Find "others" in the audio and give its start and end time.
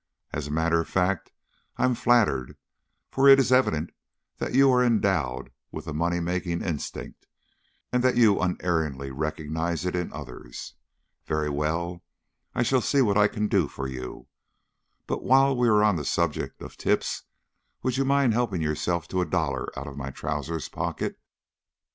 10.11-10.73